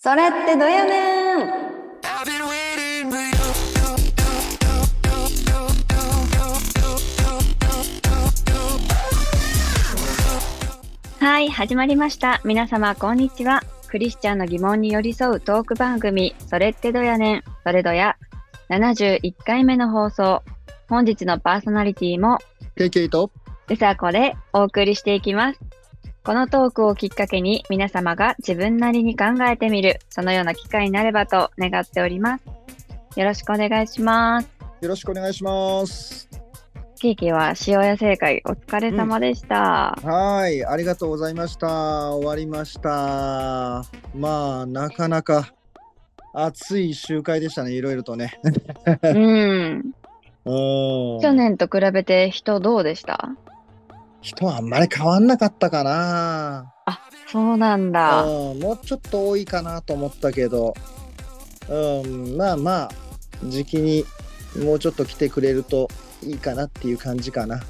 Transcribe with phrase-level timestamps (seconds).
[0.00, 1.48] それってどやねん
[11.18, 12.40] はい、始まりました。
[12.44, 13.64] 皆様、こんにちは。
[13.88, 18.16] クリスチャンの疑問に寄り添うトーク番組、それってどやねん、それどや、
[18.70, 20.44] 71回目の放送。
[20.88, 22.38] 本日のパーソナリティも、
[22.76, 23.32] ケイケイと
[23.68, 25.77] うさこでお送りしていきます。
[26.28, 32.44] このトークをきっかけに皆様が自分なりに考えてみる、そのような機会になればと願っております。
[33.16, 34.48] よろしくお願いします。
[34.82, 36.28] よろしくお願いします。
[37.00, 39.98] ケーキは塩屋正解お疲れ様でした。
[40.04, 42.10] はい、ありがとうございました。
[42.10, 43.86] 終わりました。
[44.14, 45.54] まあ、なかなか
[46.34, 48.38] 暑い集会でしたね、いろいろとね。
[49.02, 49.92] うん。
[50.44, 51.20] うん。
[51.22, 53.30] 去年と比べて人どうでした？
[54.20, 56.72] 人はあんまり変わんなかったかな。
[56.86, 58.22] あ、そうなんだ。
[58.22, 60.74] うん、もうちょっと多いかなと思ったけど、
[61.68, 62.90] うん、まあまあ、
[63.44, 64.04] 時期に
[64.56, 65.88] もうちょっと来てくれると
[66.22, 67.60] いいかなっていう感じかな。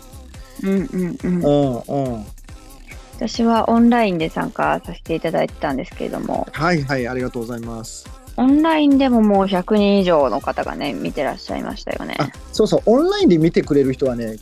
[0.62, 1.48] うんうんうんう。
[1.48, 2.26] んうん。
[3.16, 8.08] 私はオンラインで参加させていただいてたんですけれども、はいはい、ありがとうございます。
[8.36, 12.14] オンラインでももう100人以上の方がね、見てらっしゃいましたよね。
[12.20, 14.36] あそうそう、オンラインで見てくれる人はね、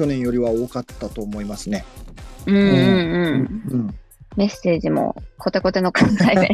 [0.00, 1.84] 去年よりは多かったと思いますね。
[2.46, 3.70] うんうんうん。
[3.70, 3.94] うん、
[4.34, 6.48] メッセージもコテコテの関西弁。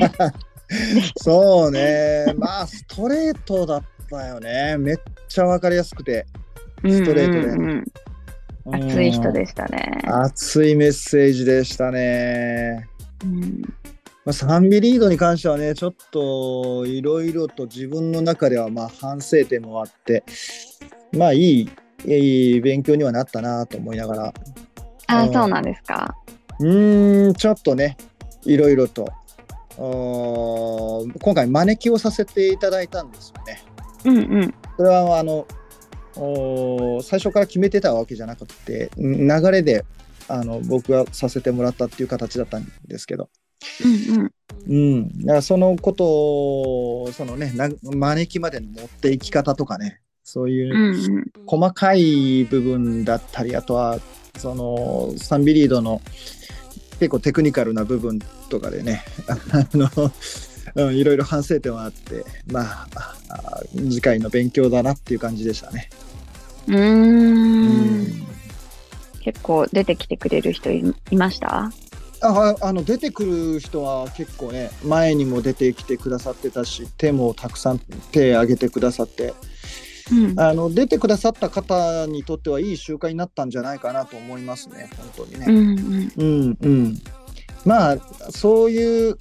[1.16, 4.76] そうね、まあ、ストレートだったよね。
[4.78, 4.96] めっ
[5.28, 6.26] ちゃわかりやすくて。
[6.84, 7.84] ストレートでうんうんうん
[8.68, 10.00] 熱い人でしたね。
[10.02, 10.22] うん。
[10.24, 12.88] 熱いメッセージでしたね。
[13.22, 13.62] うん
[14.24, 20.24] まあ、サンビリードに関してはね、ちょっといろいろと自分の中ではまあ反省点もあって、
[21.12, 21.70] まあいい、
[22.04, 24.34] いい勉強にはなったなと思いながら、
[25.08, 26.14] あうんそうなんですか？
[26.60, 27.96] うーん、ちょっとね、
[28.44, 29.06] いろいろと、
[29.76, 33.62] 今回招きをさせていただいたんですよね。
[34.04, 34.54] うんうん。
[34.76, 35.46] それはあの
[37.02, 39.84] 最初から決めてたわけじゃなくて、ん流れで
[40.28, 43.28] あの僕がさせてもらったっていう形だったんですけど、
[43.84, 44.32] うんうん。
[44.68, 50.68] うん、だからそのことを、そのね、な招きまでの持っていき方とかね、そうい
[51.22, 51.24] う。
[51.46, 54.00] 細かい部分だったりあとは
[54.36, 56.02] そのサンビリードの
[56.98, 58.18] 結構テクニカルな部分
[58.50, 59.88] とかでね あの、
[60.74, 62.88] うん、いろいろ反省点はあってまあ
[63.28, 65.88] あ次回の勉強だなっていう感じでしたね。
[66.66, 68.26] うん
[69.20, 71.70] 結構出てきてくれる人いいました？
[72.20, 77.78] あはあの出てくる人は結構ね前にも出てきてくださってたし手もたくさん
[78.10, 79.34] 手挙げてくださって
[80.12, 80.40] うん。
[80.40, 85.46] あの出てくださった方にとってはいい集会になったんじゃないかなと思いますね本当にね。
[85.48, 86.12] うんうん。
[86.18, 86.98] うんうん、
[87.64, 87.98] まあ
[88.30, 89.16] そういう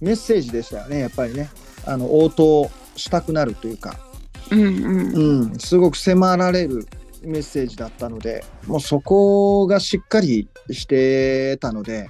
[0.00, 1.48] メッセージでしたよねやっぱりね
[1.84, 3.98] あの応答したくなるというか、
[4.50, 5.50] うんうん。
[5.50, 6.86] うん、すごく迫られる
[7.22, 12.08] メッセージだったのでもうそこがしっかりしてたので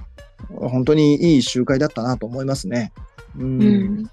[0.49, 2.93] 本当にいい集会だったなと思いますね。
[3.37, 4.11] うんうん。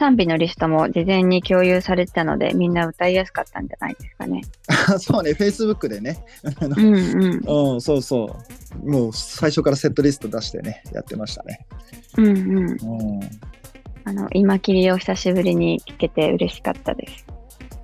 [0.00, 4.40] 賛美のリストも事前に共有されてたので、みんな歌いやすかったんじゃないですかね。
[4.98, 6.16] そうね、フェイスブックでね、
[6.62, 7.74] うんうん。
[7.74, 8.34] うん、そうそ
[8.82, 11.66] う、もう最初からセットリスト出してね、やってましたね。
[12.16, 12.36] うんうん。
[12.38, 13.20] うん
[14.04, 17.26] あの、今切りを久しぶりに聞けて嬉しかったです。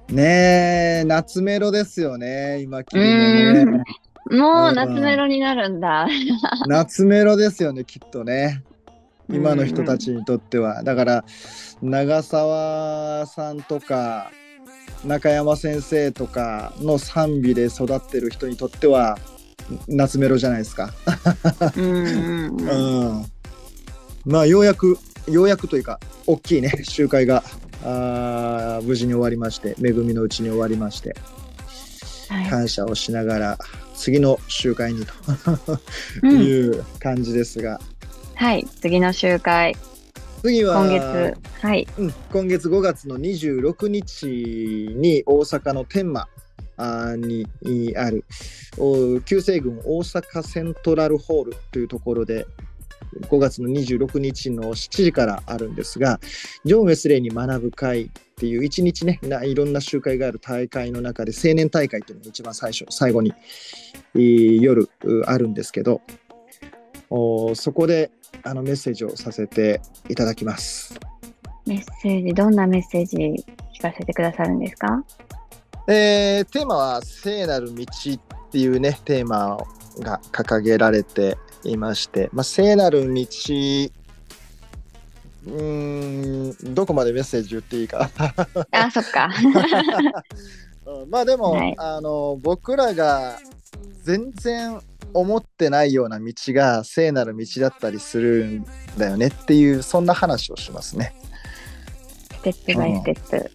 [0.08, 3.84] ねえ、夏メロですよね、今聞いうね。
[4.30, 6.08] もう夏メロになるんだ。
[6.66, 8.62] 夏メロですよね、きっとね。
[9.28, 10.06] 今の人たち。
[10.06, 10.82] ちにとっては。
[10.82, 11.24] だから、
[11.82, 14.30] 長澤さんとか、
[15.04, 19.18] 中山先生とかの賛美で育ってる人にとっては、
[19.88, 20.92] 夏メロじゃないですか。
[21.76, 23.18] うんうんううん。
[23.22, 23.26] ん。
[24.24, 24.98] まあ、ようやく、
[25.28, 27.42] ようやくというか、大きいね、 集会が、
[27.84, 31.14] あー無事に終わりまして、恵みのうちに終わりまして、
[32.28, 33.58] はい感謝をしながら、
[33.94, 35.12] 次の集会にと
[36.22, 37.80] うんいう感じですが、
[38.36, 39.74] はい、次の集会、
[40.42, 46.28] 次は今月、はい、うん、今月5月の26日に大阪の天満
[47.62, 48.26] にある
[48.76, 52.46] お旧西軍大阪セントラルホールというところで
[53.22, 56.20] 5月の26日の7時からあるんですが
[56.66, 63.32] ジョン・ウェスレーに学ぶ会っていう一日ねないろんな集会がある大会の中で青年大会というのが一番最初最後に
[64.14, 66.02] えー夜うあるんですけど
[67.08, 68.10] おそこで
[68.42, 70.98] あのメッセージをさせていただきます。
[71.66, 73.16] メッセージ、どんなメッセージ
[73.78, 75.02] 聞かせてくださるんですか？
[75.88, 79.58] えーテーマは聖なる道っていうねテーマ
[80.00, 88.10] が掲げられていまして、まあ、聖なる道うーんどこまでメッセージ言っていいか
[88.72, 89.28] あ、そっか。
[90.86, 93.38] うんまあでも、はいあの僕らが
[94.02, 94.80] 全然
[95.16, 98.66] 思ってないような道が聖なる道だったりするん
[98.98, 101.14] だよねっていうそんな話をしますね。
[102.32, 103.50] ステップバイステップ。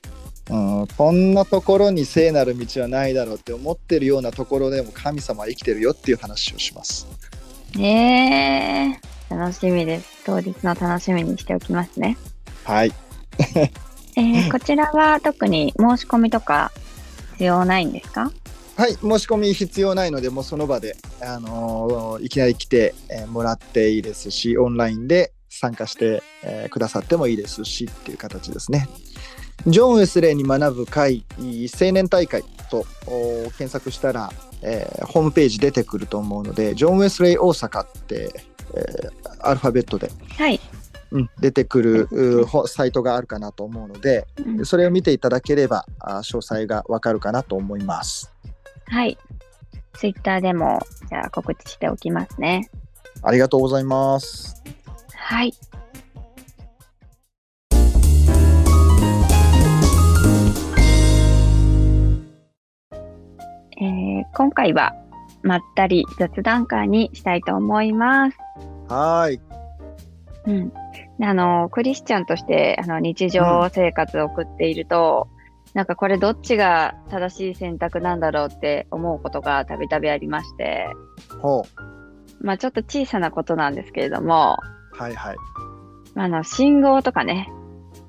[0.49, 7.07] うん、こんなところに聖なる道はないだろうって思ってるようなところでも神様は生きてるよっていう話をします。
[7.79, 10.07] えー、楽しみです。
[10.25, 12.17] 当日の楽しみにしておきますね。
[12.65, 12.91] はい。
[14.17, 16.71] えーこちらは特に申し込みとか
[17.33, 18.29] 必要ないんですか？
[18.81, 28.89] はい、申し込み必要ないので、もうその場で、あのーいきなり来て、えーもらっていいですし、オンラインで参加して、えーくださってもいいですしっていう形ですね。
[29.67, 34.31] ジョン・ウェスレーに学ぶ会青年大会とお検索したら、
[34.63, 38.33] えーホームページ出てくると思うので、ジョン・ウェスレー大阪って、
[38.73, 40.59] えーアルファベットで、はい。
[41.11, 48.31] うん出てくるサイトがあるかなと思うので、うんそれを見ていただければ、あ詳細がわかるかなと思います。
[48.91, 49.17] はい。
[49.93, 52.69] ツイッターでも、じゃあ告知しておきますね。
[53.23, 54.61] ありがとうございます。
[55.15, 55.53] はい。
[63.79, 64.93] えー今回は
[65.41, 68.37] まったり雑談会にしたいと思います。
[68.89, 69.41] はーい。
[70.47, 70.69] うん、
[71.17, 75.29] であのクリスチャンとしてあの日常生活を送っていると、
[75.73, 80.87] なんかこれどっちが正しい選択なんだろうって思うことがたびたびありまして、
[81.41, 81.65] ほ
[82.41, 84.57] まあちょっと小さなことなんですけれども、
[84.93, 85.01] う。
[85.01, 85.35] はいはい。
[86.13, 87.49] まああの信号とかね、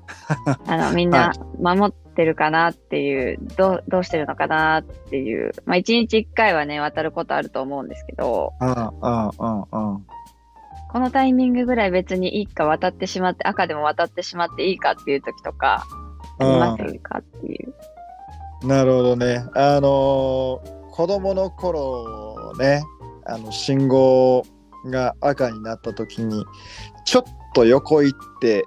[0.67, 10.05] あのみんな守ってるかなっていう、どうどうしてるのかなっていう、まあ一日一回はね、渡ることあると思うんですけど、うんうんうんうん。
[10.91, 15.85] このタイミングぐらい別にいいか渡ってしまって、赤でも渡ってしまっていいかっていう時とか、
[16.39, 17.73] ありませんかっていう。
[18.67, 19.45] なるほどね。
[19.55, 22.83] あのー子供の頃ね、
[23.25, 24.45] あの信号
[24.85, 26.45] が赤になった時に、
[27.03, 27.23] ちょっ
[27.55, 28.63] と横行って、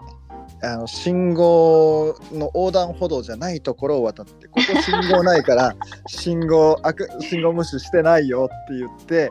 [0.60, 5.76] あの信号の横断歩道じゃないところを渡って、ここ信号ないから
[6.08, 9.30] 信号赤信号無視してないよって言って、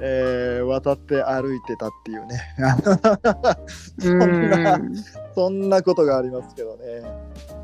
[0.00, 2.40] えー渡って歩いてたっていうね。
[3.98, 4.80] そんな
[5.34, 7.02] そんなことがありますけどね。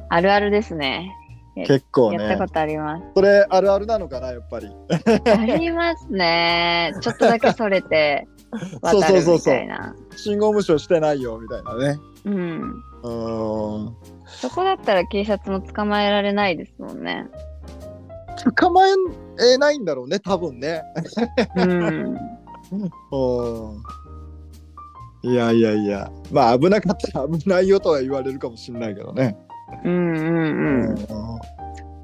[0.09, 1.13] あるあるですね。
[1.57, 2.53] 結構ねやったこ。
[2.53, 3.05] とあります。
[3.15, 4.69] それあるあるなのかな、やっぱり。
[4.89, 6.95] ありますね。
[7.01, 8.27] ちょっとだけそれて
[8.81, 9.95] 渡るみそうそうそうたいな。
[10.17, 11.99] 信号無視をしてないよみたいなね。
[12.25, 12.75] うん。
[13.03, 13.97] うーん。
[14.27, 17.29] そこだったら警察も捕まえられないですもんね。
[18.57, 18.93] 捕まえ
[19.59, 20.83] ないんだろうね、多分ね。
[21.57, 22.19] うん。
[23.13, 23.79] う
[25.29, 25.31] ん。
[25.31, 29.37] いやいやいや、まあ危なかったら危ないよとは言われるかもしれないけどね。
[29.85, 30.95] うんうんうん。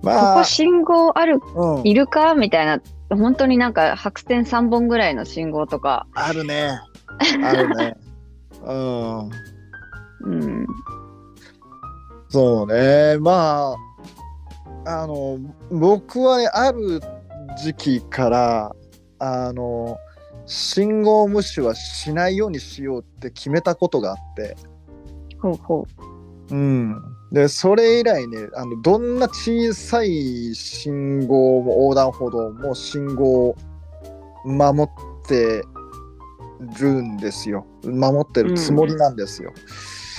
[0.03, 2.35] まあこ、信号ある、うん、いるか？
[2.35, 2.81] みたいな、
[3.11, 6.79] 本当になんか白線3本ぐらいの信号とか、あるね。
[7.45, 7.97] あるね。
[8.65, 9.19] うん。
[10.25, 10.67] うん。
[12.31, 13.19] そうね。
[13.19, 13.75] ま
[14.87, 15.39] あ、あの、
[15.71, 17.01] 僕はね、ある
[17.57, 18.77] 時期から、
[19.19, 19.99] あの、
[20.47, 24.57] 信号無視はしないようにしようって決めたことがあって、
[25.39, 25.87] ほうほ
[26.51, 27.01] うん。
[27.33, 33.57] で、それ以来ね、あの、どんな小さい信号も横断歩道も信号を
[34.45, 35.63] 守って
[36.81, 37.67] るんですよ。
[37.85, 39.53] 守ってるつもりなんですよ。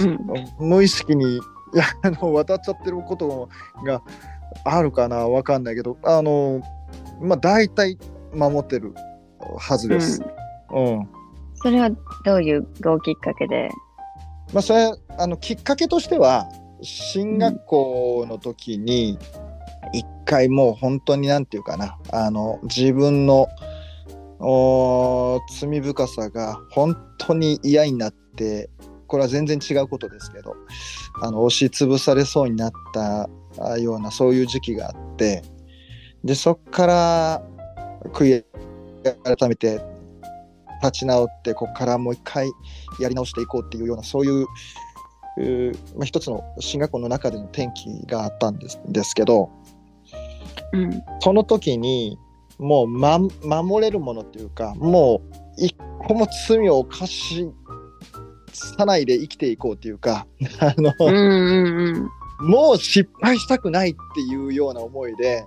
[0.01, 0.03] う。
[0.03, 0.69] うん。
[0.69, 1.41] 無意識に
[1.73, 3.49] いや あの渡っちゃってること
[3.85, 4.01] が
[4.65, 6.61] あるかなわかんないけどあの
[7.21, 7.97] まあ大体
[8.33, 8.93] 守ってる
[9.57, 10.21] はずです。
[10.73, 11.09] うん。
[11.55, 11.89] それは
[12.25, 13.69] どういう動機きっかけで？
[14.53, 16.47] まあそれあのきっかけとしては
[16.81, 19.17] 進学校の時に
[19.93, 23.47] 一回もう本当になんていうかなあの自分の
[25.59, 28.69] 罪深さが本当に嫌になって
[29.07, 30.55] これは全然違うことですけど
[31.21, 35.43] あの押しつぶされそうになったあようなそういう時期があって
[36.23, 37.41] でそっから
[38.13, 38.43] 悔い
[39.23, 39.81] 改めて
[40.81, 42.51] 立ち直ってここからもう一回
[42.99, 44.47] やり直していこうっていうようなそういう
[45.37, 49.49] うーまあ、一つの進学校の中での転機があったんですですけど
[50.73, 51.03] うん。
[51.19, 52.17] その時に
[52.57, 55.21] もう、ま、守れるものっていうかも
[55.57, 55.75] う一
[56.07, 57.49] 個も罪を犯し
[58.53, 60.27] さないで生きていこうっていうか
[60.59, 62.09] あの、うんうん
[62.41, 62.49] うん。
[62.49, 65.45] もう失敗したくないっていうような思いで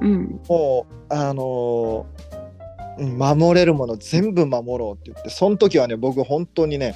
[0.00, 0.40] うん。
[0.48, 2.06] もうあの
[2.98, 6.94] うん守れるもの全部守ろうって言ってその時はね僕本当にね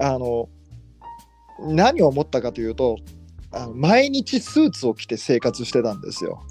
[0.00, 0.48] あの
[1.60, 2.96] 何を思ったかというと
[3.52, 6.42] あの毎日スーツを着て生活してたんですよ。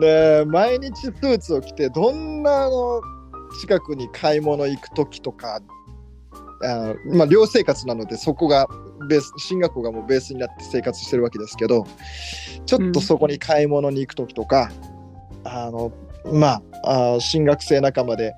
[0.00, 3.02] で毎日スーツを着てどんなあの
[3.60, 5.60] 近くに買い物行く時とか
[6.66, 8.66] あの、まあ、寮生活なのでそこが
[9.08, 11.86] ベース進学校がもうベースになって生活してるわけですけど
[12.66, 14.70] ちょっとそこに買い物に行く時とか、
[15.44, 15.92] うん、あの
[16.32, 18.34] まああ進学生仲間で、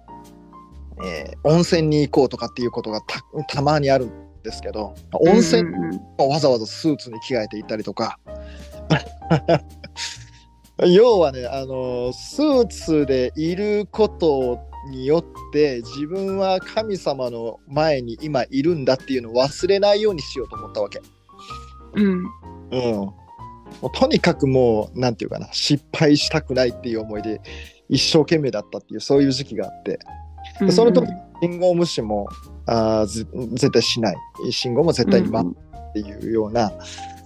[1.04, 3.00] えー、温泉に行こうとかっていうことが
[3.48, 5.70] たまにあるんですけど温泉
[6.18, 8.18] わざわざスーツに着替えて行ったりとか。
[10.86, 21.00] 要はね、あのスーツでいることによって自分は神様の前に今いるんだっていうのを忘れないようにしようと思ったわけ。
[21.94, 22.24] うん。
[22.70, 22.82] うん。
[22.94, 23.14] も
[23.82, 27.40] うとにかくもう、なんていうかな、失敗したくないっていう思いで
[27.88, 29.98] 一生懸命だったっていう、そういう時期があって、
[30.60, 31.08] でその時、
[31.42, 32.28] 信号無視も
[32.66, 34.16] あ絶対しない。
[34.50, 35.48] 信号も絶対に待
[35.90, 36.72] っていうような、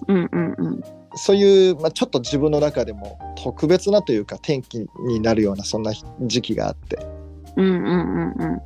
[0.08, 0.82] うんうんうん、
[1.14, 6.98] そういう、まあ、ちょっと自分の中でも特別なというか転機になるようなそんな時期があって。
[7.56, 8.62] うんうんうんうん、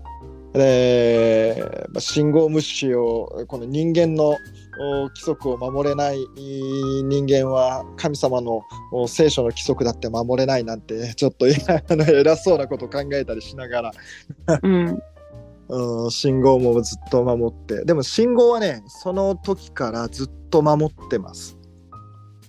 [0.53, 4.37] で、まあ、信号無視をこの人間の
[4.79, 8.63] 規則を守れない人間は神様の
[9.09, 13.93] 聖書の規則だって守れないなんてちょっと 偉そうなこと考えたりしながら。
[14.63, 15.03] うん、
[15.69, 17.85] うん、信号もずっと守って。
[17.85, 21.57] でも信号はねその時からずっと守ってます。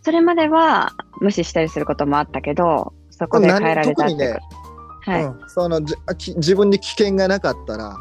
[0.03, 4.38] それまでは無視したりすることもあったけどそこで変えられたってね、
[5.08, 7.96] はい、うん、その自分に危険がなかったら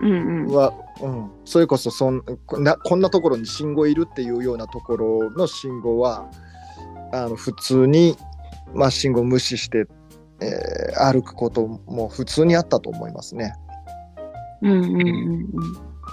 [0.00, 0.54] うんうん。
[0.54, 2.22] は、うん、それこそそん
[2.58, 6.28] なこんなところに信号いるっていうようなところの信号は
[7.12, 8.16] あの普通に、
[8.74, 9.86] まあ、信号無視して、
[10.40, 13.54] えー、歩くことも普通にあったと思いますね。
[14.62, 15.48] うんうん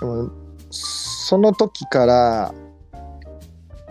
[0.01, 0.31] うんうん、
[0.69, 2.53] その時から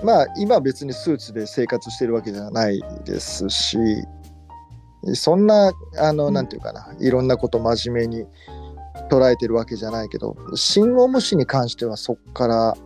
[0.04, 3.78] まあ今別にスーツで生活してるわけじゃないですし
[5.14, 8.26] そんなあのなんていうかないろんなこと真面目に
[9.10, 12.76] 捉えてるわけじゃないけど信号無視に関してはそっから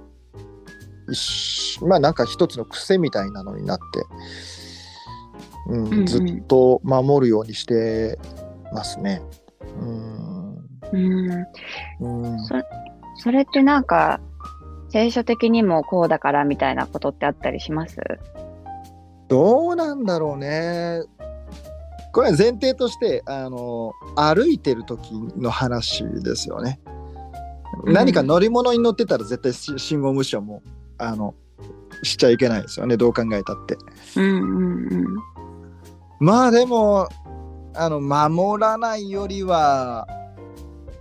[1.83, 3.85] まあなんか一つの癖みたいなのになって、
[5.69, 8.19] うん、うんうん、ずっと守るようにして
[8.73, 9.21] ますね。
[9.79, 10.57] うん、
[10.93, 11.47] うん、
[12.01, 12.55] うん、そ
[13.17, 14.21] それってなんか
[14.89, 17.97] 聖書的にもこうだからみたいなことってあったりします？
[19.29, 21.03] どうなんだろうね。
[22.15, 26.81] これは前提としてあの歩いてる時の話ですよね。
[27.87, 31.35] 何か乗り物に乗ってたら絶対信号無視はもうあの
[32.05, 33.77] しちゃいけないですよねどう考えたって。
[34.17, 35.05] うんうんうん、
[36.21, 37.09] まあでも
[37.75, 40.07] あの守らないよりは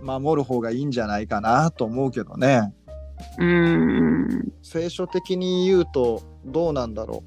[0.02, 2.74] 守る方がいいんじゃないかなと思うけどね。
[3.38, 7.22] うん聖書的に言うとどうなんだろ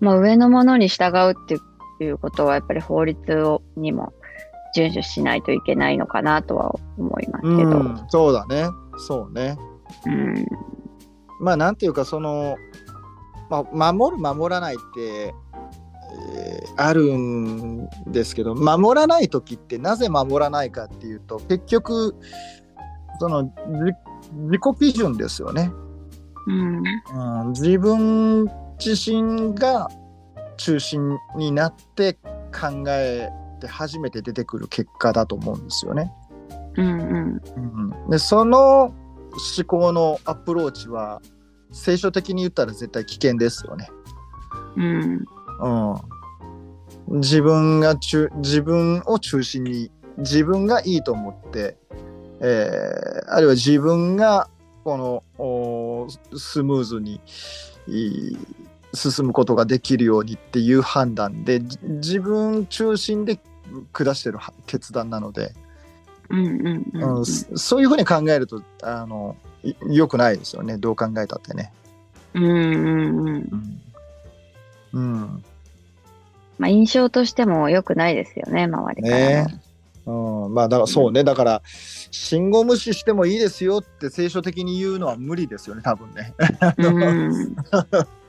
[0.00, 0.04] う。
[0.04, 1.58] まあ上のものに従うって
[2.02, 4.12] いうことはやっぱり法律をにも
[4.74, 7.70] 遵守しないといけないのかなとは思いますけど。
[7.70, 8.66] うん、そうだね。
[8.98, 9.56] そうね。
[10.06, 10.46] うん、
[11.40, 12.56] まあなんていうかその、
[13.50, 15.34] まあ、守る守らないって、
[16.14, 22.14] えー、あるんですけど守らない時ってなぜ守らないかっていうと結局
[23.20, 23.52] その
[24.48, 25.70] 自己基準ですよね。
[26.46, 26.82] うん、
[27.42, 28.50] うん、自分
[28.84, 29.88] 自身が
[30.56, 33.30] 中心になって考え
[33.60, 36.12] て初めて出てくる結果だと思うんですよね。
[36.76, 38.94] うんうんうん、でその思
[39.66, 41.20] 考のアプローチは
[41.70, 43.88] 聖書的に言ったら絶対危険ですよね。
[44.76, 45.24] うん、
[47.08, 51.76] うん、自分が中自分を中心に自分がいいと思って、
[52.40, 54.48] えー、あるいは自分が
[54.84, 57.20] このスムーズに
[58.94, 63.38] 進むことができるようにっていう判断で自分中心で
[63.92, 65.52] 下してる決断なので、
[66.28, 66.46] うん
[66.92, 69.36] うんうんそういうふうに考えるとあの
[69.88, 70.78] よくないですよね。
[70.78, 71.72] どう考えたってね。
[72.34, 73.80] うんうんうん
[74.94, 75.44] うん、
[76.58, 79.62] まあ、印象としても良くないですよね周りからね。
[80.04, 80.12] う
[80.48, 81.62] ん、まあだからそうね、うん、だから
[82.10, 86.34] 信号無視してもいいですよって聖書的に言うのは無理ですよね多分ね。
[86.78, 87.56] うん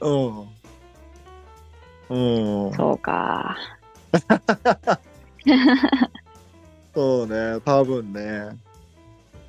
[0.00, 0.48] うん。
[2.08, 2.72] うん。
[2.74, 3.56] そうか。
[6.94, 8.56] そうね、多分ね。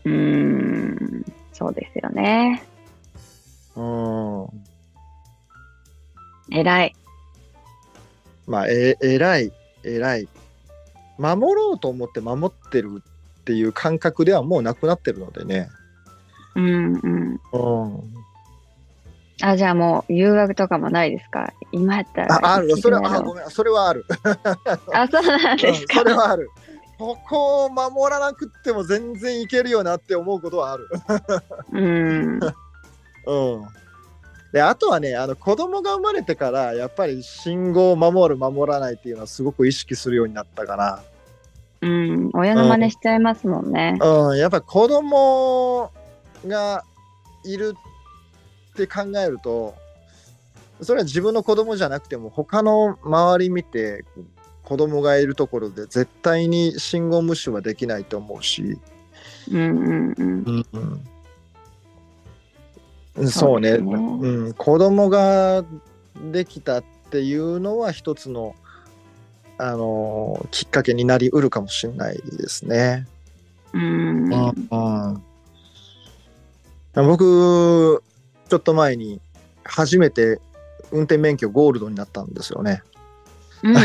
[0.06, 2.64] うん、そうですよね。
[3.76, 4.48] うん。
[6.52, 6.96] 偉い。
[8.48, 9.52] まあ、え、偉い、
[9.84, 10.28] 偉い。
[11.18, 13.02] 守ろうと思って守ってる
[13.42, 15.70] っていう感覚ではもうなくなってるのでね。
[16.56, 17.40] うんうん。
[17.52, 18.23] うん、
[19.42, 21.52] あ、じゃあもう誘惑とかもないですか？
[21.72, 22.36] 今やったら。
[22.36, 24.06] ああるそれはあごめんそれはある、
[24.94, 26.00] あ、そうなんうんですか？
[26.00, 26.50] それはある
[27.00, 30.88] ここを守らなくっても全然いけるよなって思うことはある。
[31.72, 32.40] うん。
[33.26, 33.66] うん
[34.52, 41.04] であとはねあの子供が生まれてからやっぱり信号を守る守らないっていうのはすごく意識するようになったから、
[41.82, 42.30] うん。
[42.36, 43.98] 親の真似しちゃいますもんね。
[44.00, 45.90] うん、やっぱり子供
[46.46, 46.84] が
[47.44, 47.74] いる
[48.74, 49.76] って考えると
[50.82, 54.04] それは自分の子供じゃなくても他の周り見て
[54.64, 58.80] 子供がいるところで絶対に信号無視はできないと思うし、
[59.52, 60.66] うんうんうん。
[60.76, 61.06] うん
[63.28, 65.64] そうねそうん、子供が
[66.32, 68.56] できたっていうのは一つの、
[69.60, 73.06] あのーきっかけになりうるかもしれないですね。
[73.72, 74.34] うん。
[74.34, 75.24] うん
[76.96, 78.04] 僕
[78.54, 79.20] ちょっと前に
[79.64, 80.40] 初めて
[80.92, 82.84] 運転免許ゴールドになったんですよね。
[83.64, 83.76] うん。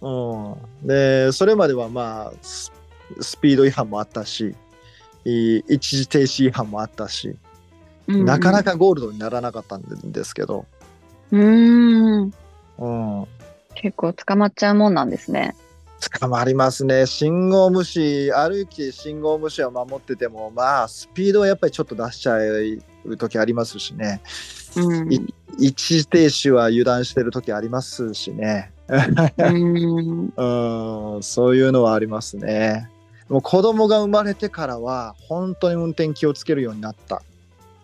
[0.00, 2.72] うん、でそれまではまあス
[3.20, 4.54] スピード違反もあったし
[5.26, 7.36] い一時停止違反もあったし、
[8.06, 8.64] うんなかな。
[8.64, 10.64] かゴールドにならなかったんですけど、
[11.30, 12.22] うん。
[12.22, 13.26] うん、
[13.74, 15.54] 結構捕まっちゃうもんなんですね。
[16.18, 22.38] 捕まりますね信号無視歩き信号無視を守っててもまあスピードはやっぱりちょっと出しちゃ
[23.04, 24.20] う時ありますしね
[24.76, 25.12] うん。
[25.12, 25.20] い
[25.58, 30.32] 一時停止は油断してる時ありますしねうん。
[30.36, 32.88] うんそういうのはありますね
[33.28, 37.22] もう子供が生まれてからは本当に運転気をつけるようになった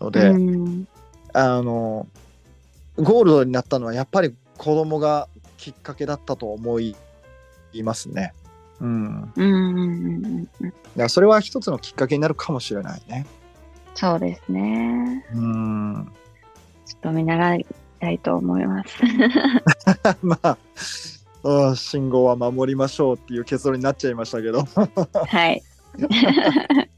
[0.01, 0.89] ので、うん
[1.33, 2.07] あの
[2.97, 6.97] ゴールドになったのはやっぱり子供がきっかけだったと思い
[7.83, 8.33] ますね。
[8.81, 10.45] うん、うんうんうん。
[10.45, 13.27] だからそれは一つのきっかけになるかもしれないね。
[13.97, 15.25] そうですね。
[15.35, 16.13] うん、
[16.85, 17.67] ちょっと見習い
[17.99, 18.99] たいと思います。
[20.23, 20.59] まあ、
[21.43, 24.65] うん信号は守りましょうっていう結論になっちゃいましたけど。
[24.65, 25.63] はい。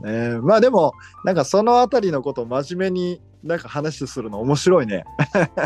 [0.00, 0.92] ね、まあでも
[1.24, 5.04] なんかそのあたりのことを真面目になんか話するの面白いね。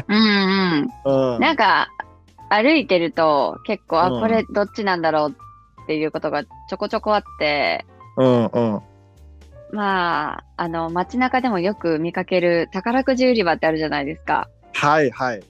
[0.08, 1.34] うんうん。
[1.34, 1.88] うん、なんか、
[2.50, 5.36] 歩いてると結構、あ、うんこれどっちなんだろう
[5.82, 7.84] っていうことがちょこちょこあって、
[8.16, 8.82] うんうん
[9.70, 14.48] まあ、あの、街中でもよく見かける宝くじ売り場ってあるじゃないですか。
[14.74, 15.42] はいはい。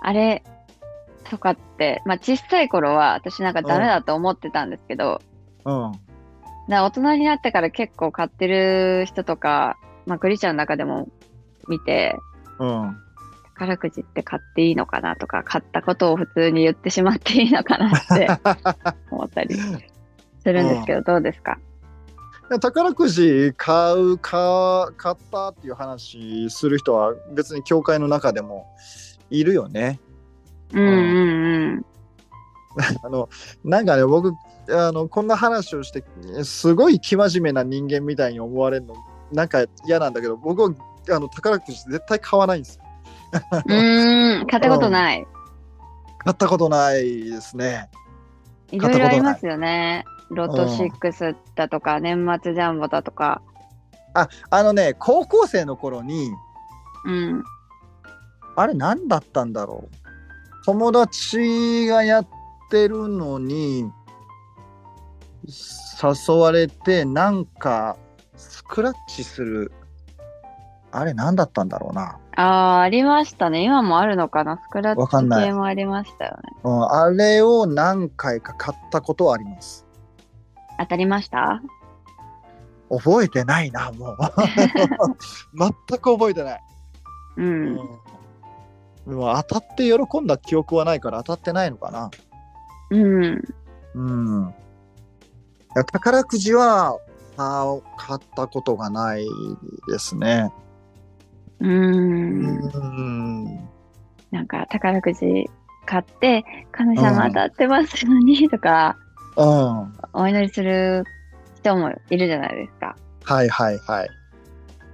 [0.00, 0.44] あれ
[1.30, 5.20] とかって、まあ小さい頃は私なんかダメだと思ってたんですけど、
[5.64, 5.92] うん
[6.68, 11.08] な大人になってから結構買ってる人とか、まあクリスチャンの中でも
[11.68, 12.16] 見て、
[12.58, 12.96] うん。
[13.54, 18.28] 宝くじって買っていいのかなとか、買ったことを普通に言ってしまっていいのかなって
[19.10, 21.58] 思ったりするんですけど、どうですか？
[22.50, 28.66] いや宝くじ買うか買ったっていう話する人は別に教会の中でも
[29.28, 30.00] いるよね。
[30.72, 31.84] うんうん
[33.04, 33.28] あの
[33.64, 34.32] なんかね僕
[34.70, 36.04] あのこんな話をして
[36.44, 38.94] すごい生真面目な人間みたいに思われるの
[39.32, 40.70] なんか嫌なんだけど僕は
[41.10, 42.84] あの宝くじ絶対買わないんですよ。
[43.66, 44.46] うん。
[44.46, 45.26] 買ったことない。
[46.18, 47.90] 買ったことないですね。
[48.70, 50.04] いろいろありますよね。
[50.30, 53.42] ロト6だとか、年末ジャンボだとか。
[54.14, 56.30] ああのね高校生の頃に
[57.04, 57.44] うん。
[58.56, 59.96] あれ何だったんだろう
[60.64, 62.28] 友達がやっ
[62.70, 63.88] てるのに
[66.02, 67.96] 誘われてなんか
[68.36, 69.72] スクラッチする
[70.90, 72.42] あれ何だったんだろうな、あ
[72.78, 73.62] あ、ありましたね。
[73.62, 76.42] 今もあるのかなスクラッチわかんない系もありましたよね。
[76.64, 79.86] うん、あれを何回か買ったことはあります
[80.78, 81.62] 当たりました？
[82.90, 84.16] 覚えてないなもう
[85.58, 86.60] 全く覚えてない、
[87.36, 87.42] う。
[87.42, 92.10] うんん、でも当たって喜んだ記憶はないから当たってないのかな
[92.90, 93.44] うん。
[93.94, 94.48] うん。
[94.48, 94.52] い
[95.74, 96.98] や宝くじは
[97.36, 99.26] あ買ったことがない
[99.88, 100.50] ですね。
[101.60, 101.70] うん。
[101.70, 103.44] うん。
[104.30, 105.48] なんか宝くじ
[105.86, 108.96] 買って、神様当たってますようにとか、
[109.36, 109.92] うん。
[110.12, 111.04] お祈りする
[111.56, 112.96] 人もいるじゃないですか。
[113.24, 114.08] はいはいはい。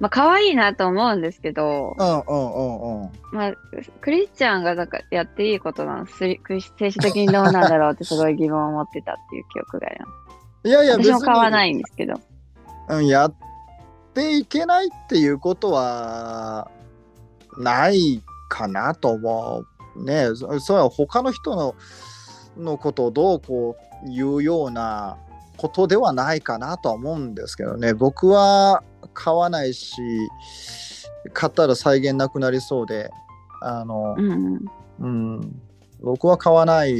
[0.00, 3.10] まあ、可愛いなと思うんですけど、うんうんうんうん。
[3.32, 3.52] まあ、
[4.00, 10.68] クリスチャンがなんかやっていいことなの、すりクリス精神的にどうなんだろうってすごい疑問を持ってたっていう記憶があります。
[10.68, 10.94] いやいや、。
[10.94, 12.14] 私も買わないいんですけど。
[12.88, 13.34] うん、やっ
[14.14, 16.70] っていけないっていうことは
[17.58, 19.64] ないかなと思
[19.96, 20.04] う。
[20.04, 20.28] ね。
[20.34, 21.74] そそれは他の人の
[22.56, 25.16] のことをどうこう言うような
[25.56, 27.92] ことではないかなとは思うんですけどね。
[27.92, 30.00] 僕は買わないし
[31.32, 33.10] 買ったら再現なくなりそうで
[33.60, 34.64] あの、うん。
[35.00, 35.62] うん、
[36.00, 36.94] 僕は買わない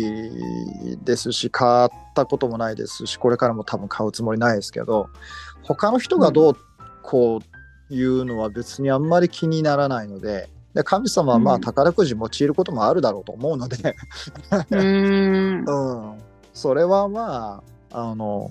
[1.05, 5.09] ですし買ったこともないですしこれからも多分買うつもりないですけど
[5.63, 6.57] 他の人がどう
[7.05, 7.41] こ
[7.91, 11.61] ういうのは別にあんまり気にならないのでで神様はまうん。
[11.61, 13.95] あ宝くじ用いることもあるだろうと思うので、
[14.71, 15.65] うん。
[16.53, 17.63] それはま
[17.93, 18.51] ああの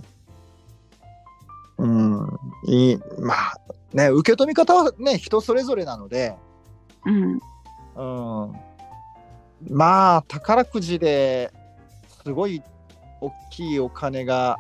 [1.78, 2.28] うん。
[2.66, 3.58] いいまあ
[3.94, 6.36] ね受け止め方はね人それぞれなので、
[7.06, 7.42] うん。
[7.96, 8.56] うん、
[9.70, 11.52] まあ宝くじで
[12.24, 12.63] すごい
[13.22, 14.58] 大きいお金が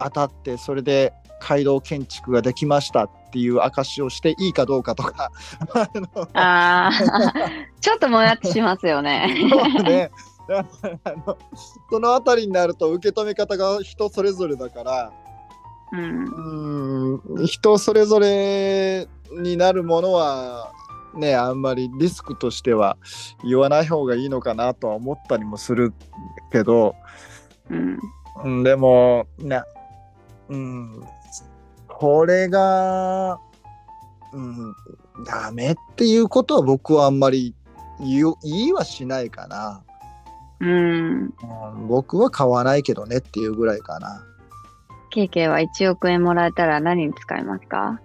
[0.00, 1.12] 当たってそれで
[1.46, 5.30] 街道建築ができましたっていう証をしていいかどうかとか。
[5.74, 6.90] あのああ、
[7.80, 9.36] ちょっともやってしますよね。
[9.50, 10.10] そうね。
[10.48, 10.64] あ
[11.26, 11.38] の
[11.90, 15.12] そのあたりになると受け止め方が人それぞれだから。
[15.92, 17.20] うん。
[17.34, 17.46] うん。
[17.46, 19.06] 人それぞれ
[19.42, 20.72] になるものは
[21.14, 22.96] ねあんまりリスクとしては
[23.42, 25.92] 言わない方がいいのかなとは思ったりもする
[26.50, 26.94] けど、
[27.68, 27.98] うん。
[28.44, 29.64] うん、でもな
[30.48, 31.04] うん
[31.96, 33.38] これが
[34.32, 34.74] うん
[35.24, 37.54] ダメっていうことは僕はあんまり
[38.00, 39.84] 言いはしないかな、
[40.58, 40.68] うん。
[40.68, 44.24] うん、僕は買わないけどねっていうぐらいかな。
[45.12, 48.00] KK は1億円もらえたら何に使いますか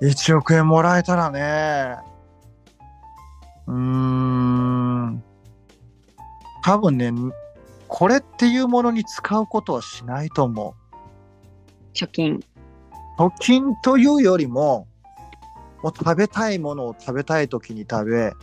[0.00, 1.96] ？1億円もらえたらね。
[3.66, 5.24] うーん。
[6.62, 7.12] 多分ね
[7.88, 10.76] これっていうものに使うことはしないと思
[11.94, 12.40] 貯金。
[13.26, 14.86] う貯金というよりも
[15.82, 18.34] もう食べたいものを食べたい時に食べ、うん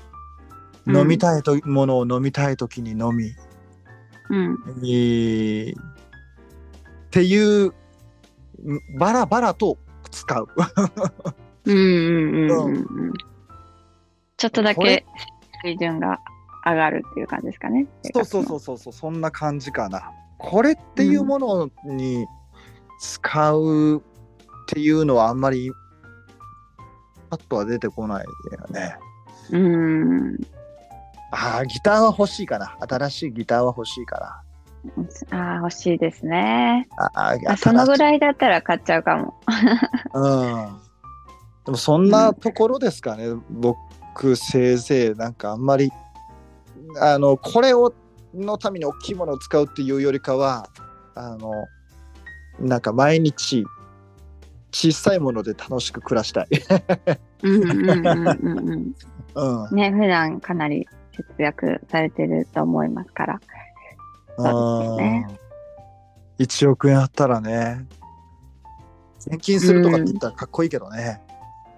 [0.90, 3.36] 飲みたいとものを飲みたい時に飲み、
[4.30, 4.58] うん。
[4.84, 7.74] えーっていうん
[8.98, 9.78] バラバラと
[10.10, 10.48] 使う
[11.66, 13.14] うんうんうんうんうん。
[14.38, 15.06] ちょっとだけ
[15.62, 16.20] 水準が
[16.66, 17.88] 上がるっていう感じですかね。。
[18.14, 20.12] そうそうそううそうそうそんな感じかな。
[20.38, 22.26] これっていうものに
[23.00, 24.04] 使う
[24.68, 25.72] っていうのはあんまり
[27.30, 28.30] パッとは出てこないよ
[28.70, 28.98] ね。
[29.52, 30.38] うん。
[31.32, 32.78] ああギターは欲しいかな。
[32.82, 34.44] 新しいギターは欲しいか
[35.32, 36.88] ああ、欲しいですね。
[36.98, 37.06] な。
[37.06, 37.98] あああそのぐい。
[37.98, 39.34] らいだったら買っちゃうかも。
[40.14, 40.78] うん。
[41.66, 43.28] でもそんなところですかね。
[43.50, 45.92] 僕せいぜいなんかあんまり
[47.00, 47.94] あのこれを
[48.34, 50.70] のために大きいものを使うっていうよりかは
[51.16, 51.52] あの
[52.60, 53.66] なんか毎日
[54.72, 56.48] 小さいもので楽しく暮らしたい。
[57.44, 58.94] うんうんうんうんうん。
[59.36, 59.76] うん。
[59.76, 63.40] ね、普段かなり節約されてると思いますから。
[64.38, 64.46] そう
[64.82, 65.48] ですよねうん
[66.40, 67.86] 1億円あったらね、
[69.30, 71.22] 献金するとかって言ったらかっこいいけどね。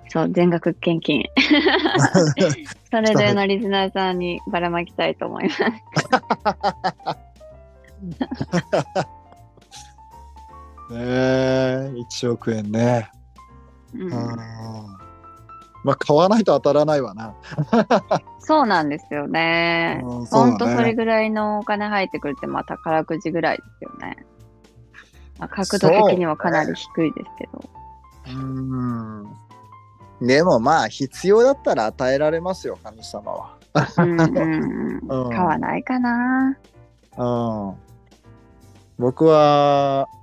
[0.10, 1.24] そう、全額献金。
[2.92, 5.62] それでのリスナーさんにばらまきたいと思います。
[10.90, 13.12] ねえ、1億円ね。
[13.94, 14.10] うんうん。
[15.84, 17.34] まあ、買わないと当たらないわな。
[18.40, 20.02] そうなんですよね。
[20.04, 24.18] うんそうだねほんとそれぐらいのお金入ってくるって、まあ宝くじぐらいですよね。
[25.38, 27.70] まあ、角度的にはかなり低いですけど。
[28.28, 29.24] うん。
[30.22, 33.56] でもまあ、必要だったら与えられますよ、神様は。
[33.98, 34.18] うん
[35.30, 36.58] 買わないかな。
[37.18, 37.24] う
[37.72, 37.74] ん。
[38.98, 40.19] 僕は、うん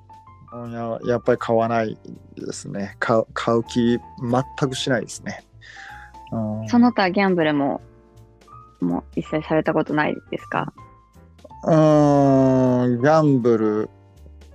[0.72, 1.98] ややっぱり買わない
[2.36, 2.96] ですね。
[2.98, 5.44] 買う買う気全くしないですね。
[6.32, 7.80] うん、その他ギャンブルも、
[8.80, 10.72] もう一切されたことないですか？
[11.64, 13.90] うーん、ギャンブル、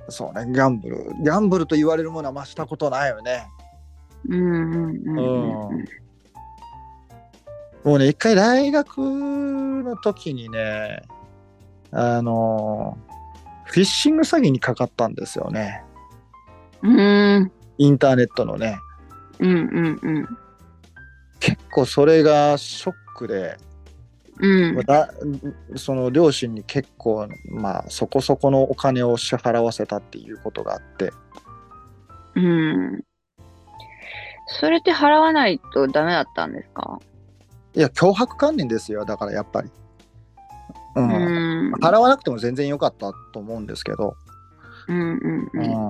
[0.10, 0.98] そうね、ギャンブル。
[1.24, 3.48] ギャンブルと言われるものはまあしたことないよね。
[4.30, 5.86] うんうんうんうんうん。
[7.84, 11.02] もうね、一回大学の時にね、
[11.92, 12.98] あの、
[13.66, 15.84] フィッシング詐欺にかかったんですよね。
[16.84, 17.52] うん。
[17.78, 18.78] インターネットのね。
[19.40, 20.28] うんうんうん。
[21.40, 23.58] 結構それがショックで、
[24.40, 24.76] うん。
[24.76, 25.14] まあだ
[25.76, 31.12] その両親に結構まあそこそこのお金を支払わせたっていうことがあって。
[32.36, 33.04] うん。
[34.60, 37.00] それって払わないとダメだったんですか？
[37.74, 39.06] いや脅迫観念ですよ。
[39.06, 39.70] だからやっぱり、
[40.96, 41.74] ううんん。
[41.76, 44.16] 払わなくても全然良かったと思うんですけど、
[44.88, 45.88] うんうんうん。
[45.88, 45.90] う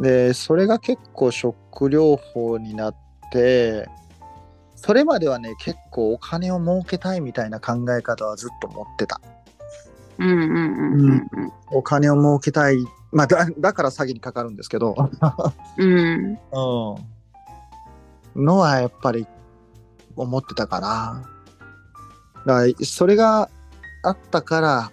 [0.00, 2.96] でそれが結構ショック療法になっ
[3.32, 3.88] て
[4.76, 9.20] それまではね結構お金を儲けたいみたいな考え方はずっと持ってた。
[10.18, 11.52] うんうんうんうんうん。
[11.70, 12.76] お金を儲けたい。
[13.10, 14.94] まあだだから詐欺にかかるんですけど、
[15.78, 16.38] うん。
[18.36, 19.26] うん、のはやっぱり
[20.16, 21.38] 思ってたから。
[22.46, 23.48] だからそれが
[24.02, 24.92] あったから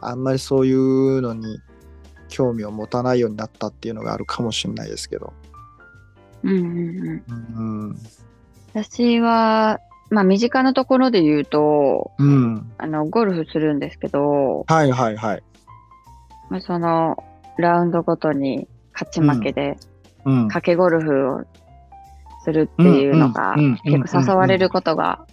[0.00, 1.60] あんまりそういうのに
[2.28, 5.32] 興味を持たないようになったっていうのがあるかもしれないですけど、
[6.42, 7.86] うんうんうん。
[7.88, 7.98] うん。
[8.74, 15.42] 私は、まあ身近なところで言うと、うん、あの、ゴルフするんですけど、はいはいはい、
[16.50, 17.16] まあ、その、
[17.58, 19.76] ラウンドごとに勝ち負けで、
[20.24, 21.44] うん、賭けゴルフを
[22.44, 25.26] するっていうのが結構誘われることが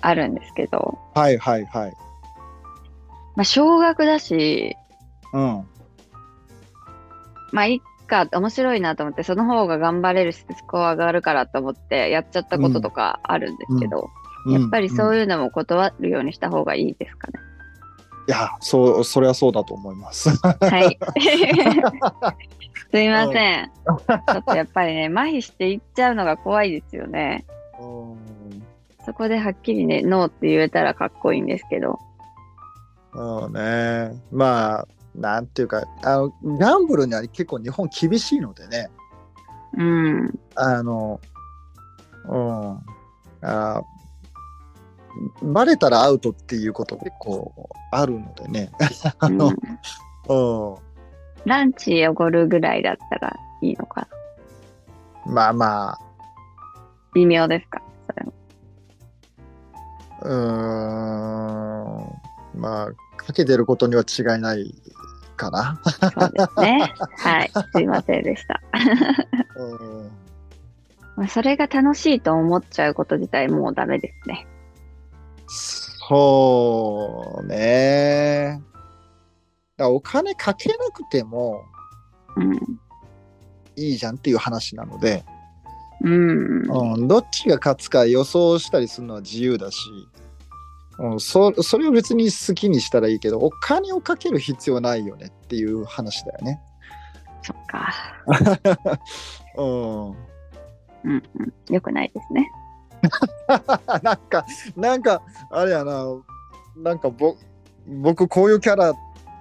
[0.00, 1.92] あるんですけど、はいはいはい、
[3.36, 4.76] まあ少額だし、
[5.32, 5.66] うん、
[7.52, 14.10] まあいっか、面白いなと思って、その方が頑張れるし、スコア上がるからと思ってやっちゃったこととかあるんですけど、
[14.48, 17.40] やっぱりそういう、いうのも断るようにした方がいいですかね。
[18.28, 20.98] いやそうそれはそうだと思いますはい。
[22.92, 23.66] すいません。
[23.66, 27.44] ちょっとやっぱりね、麻痺していっちゃうのが怖いですよね。
[27.80, 27.84] う
[28.14, 28.30] ん
[29.06, 31.98] そこではっきりね、ノーって言えたらかっこいいんですけど。
[33.14, 34.12] そうね。
[34.30, 38.90] まあ、なんていうか、あの、ギャンブルには結構日本厳しいのでね、
[39.76, 40.38] うん。
[40.56, 41.20] あの、
[42.28, 42.78] うん、
[43.42, 43.82] あ
[45.42, 47.52] バレたらアウトっていうこと結構
[47.90, 48.70] あるのでね。
[49.18, 49.48] あうんの、
[50.28, 50.78] う
[51.44, 54.06] ランチおごるぐらいだったらいいのか
[55.26, 55.32] な。
[55.32, 55.98] ん、まあまあ、
[57.14, 57.82] 微妙ですか？
[58.08, 58.32] それも。
[60.22, 64.74] うーん、まあ、かけてることには違いない
[65.40, 65.80] かな。
[65.84, 66.94] そうですね。
[67.16, 67.50] はい。
[67.72, 68.60] すいませんでした。
[69.56, 70.10] うん
[71.16, 74.46] まあそれが楽しいと思っちゃうこと自体もうダメですね。
[76.08, 78.60] そうね。
[79.76, 81.64] だお金かけなくても
[82.36, 82.54] うん。
[83.76, 85.24] いいじゃんっていう話なので、
[86.02, 86.94] うん。
[86.94, 89.78] うん、どっちが勝つか予想したりするのは自由だし、
[91.00, 96.60] うん、そそれを別に好きにしたらいいけどお金をかける必要ないよねっていう話だよね。
[97.42, 97.90] そっか。
[99.56, 100.14] うん、うん
[101.04, 101.74] うん。
[101.74, 102.50] よくないですね。
[104.02, 104.44] なんか
[104.76, 106.04] なんかあれやな
[106.76, 107.34] なんかぼ
[107.86, 108.92] 僕こういうキャラ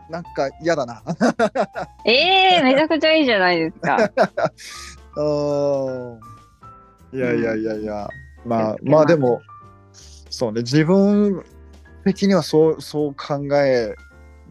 [0.09, 1.03] なんか嫌だな。
[2.05, 3.97] ええー、めちゃくちゃいいじゃないですか。
[5.21, 5.23] う
[6.15, 6.19] ん
[7.11, 8.07] いやいやいやいや、
[8.45, 9.41] まあまあでも
[10.39, 11.43] そうね自分
[12.05, 13.93] 的にはそうそう考え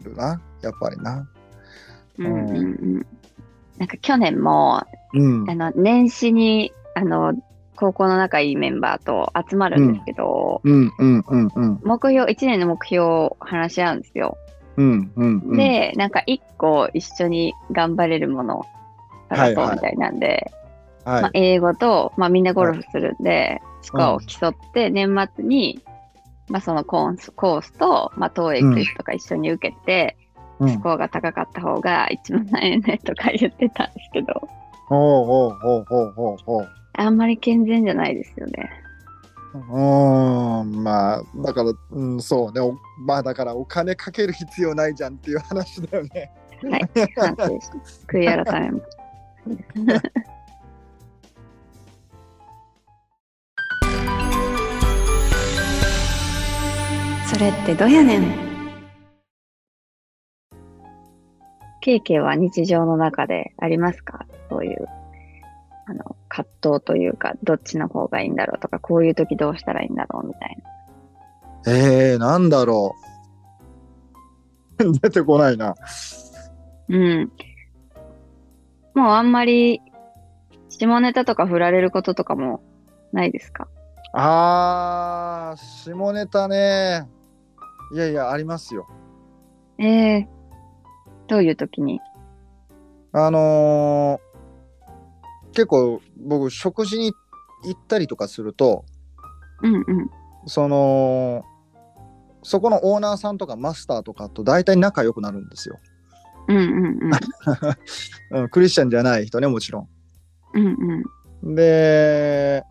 [0.03, 1.27] るなやっぱりな。
[2.19, 2.61] うんうんう
[2.99, 3.05] ん。
[3.79, 7.33] なんか去年も、うんあの、年始に、あの、
[7.75, 10.61] 高校の仲いいメンバーと集まるんですけど、
[11.83, 14.37] 目標、1年の目標を話し合うんですよ。
[14.77, 18.65] うんうんうんで、なんか1個一緒に頑張れるものを
[19.27, 20.51] 探そうみたいなんで、
[21.05, 25.81] はい、まあ、英語と、まあ、みんなゴルフするんで、スコアを競って、年末に、
[26.49, 30.17] まあ、そのコースコースと、まあ、トーエクとか一緒に受けて、
[30.59, 30.69] うん。
[30.69, 34.49] スコアが高かった方が1万円ねとか言ってたんですけど、
[34.89, 36.69] おうおうおうおうおうおう。
[36.93, 38.69] あんまり健全じゃないですよね。
[39.53, 42.59] うーんまあだからうんそうね。
[42.59, 46.31] おまあだからお金かける必要ないじゃんっていう話だよね。
[46.69, 46.81] はい、
[48.07, 48.99] 悔い改めます。
[57.31, 58.49] それってどやねん。
[61.81, 64.25] ケイケイは日常の中でありますか？
[64.49, 64.87] そういう、
[65.87, 70.57] あの、葛藤というか、どっちの方がいいんだろうとか、こういう時どうしたらいいんだろうみたい
[71.65, 71.71] な。
[71.73, 72.95] えー、なんだろ
[74.79, 74.91] う。
[74.99, 75.75] 出てこないな。
[76.89, 77.31] うん。
[78.95, 79.81] もうあんまり、
[80.69, 82.61] 下ネタとか振られることとかも
[83.13, 83.67] ないですか？
[84.13, 87.07] あー、下ネタね。
[87.91, 88.87] いやいや、ありますよ。
[89.77, 90.27] ええ
[91.27, 91.99] どういう時に？
[93.11, 94.29] あのー
[95.51, 97.11] 結構僕、食事に
[97.63, 98.85] 行ったりとかすると、
[99.63, 99.83] うんうん。
[100.45, 101.43] その、
[102.43, 105.79] そこのオーナーさんとかマスターとかと大体仲良くなるんですよ。
[106.47, 106.65] うんうん
[108.31, 108.39] うん。
[108.41, 109.89] うん、クリスチャンじゃない人ね、もちろん。
[110.53, 111.03] うん
[111.43, 111.55] うん。
[111.55, 112.63] で、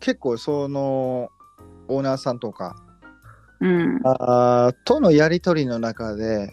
[0.00, 1.30] 結構その
[1.88, 2.76] オーナーさんとか
[3.62, 4.00] うん。
[4.04, 6.50] あーとのやり取りの中で、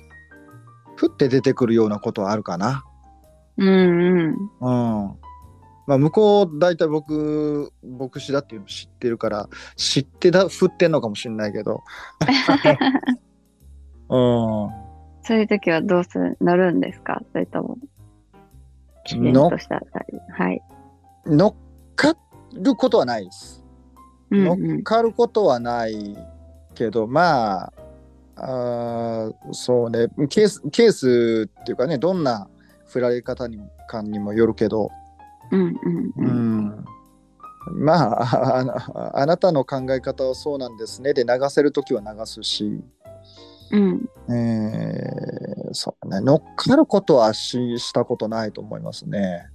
[0.96, 2.84] ふって出てくるようなことはあるかな。
[3.58, 4.28] うんうん。
[4.28, 5.16] うん。
[5.88, 11.82] まあ、向こう、大体僕、牧師だっていうの知ってるから、知ってだ、振ってんのかもしれないけど。
[14.10, 14.70] うん。
[15.24, 17.22] そういう時はどうする乗るんですか？
[17.32, 17.78] それとも、
[19.06, 20.20] 自然のとしたあたり。
[20.32, 20.62] はい。
[21.26, 21.56] 乗っ
[21.96, 22.16] か
[22.54, 23.66] ることはないです。
[24.32, 24.84] 乗うんうんっ。
[24.84, 26.16] かることはない
[26.80, 27.74] けど、まあ、
[28.38, 32.48] あーそうねケース、ケースっていうかね、どんな
[32.88, 34.90] 振られ方にかにもよるけど、
[35.52, 35.76] うんうんう
[36.18, 36.58] うん。
[36.68, 36.86] ん、
[37.74, 42.82] まああなたの考え方はそうなんですねで流せるときは流すし、
[43.72, 44.10] うん。
[44.34, 49.50] えーそうね、乗っかることはししたことないと思いますね。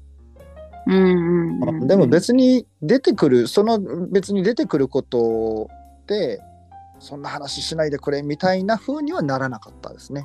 [0.87, 1.88] うんうんうん。
[1.88, 5.68] でも別に出てくるその別に出てくること
[6.06, 6.40] で
[7.05, 10.25] そんな話しないでくれみたいな風にはならなかったですね。